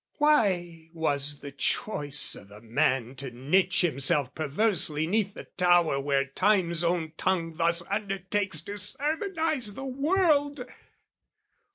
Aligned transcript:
Why 0.17 0.89
was 0.93 1.41
the 1.41 1.51
choice 1.51 2.35
o' 2.35 2.43
the 2.43 2.59
man 2.59 3.13
to 3.17 3.29
niche 3.29 3.81
himself 3.81 4.33
Perversely 4.33 5.05
'neath 5.05 5.35
the 5.35 5.43
tower 5.57 5.99
where 5.99 6.25
Time's 6.25 6.83
own 6.83 7.11
tongue 7.17 7.55
Thus 7.57 7.83
undertakes 7.87 8.61
to 8.61 8.79
sermonise 8.79 9.75
the 9.75 9.85
world? 9.85 10.65